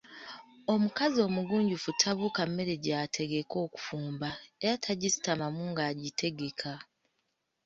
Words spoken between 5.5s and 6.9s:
ng’agitegeka.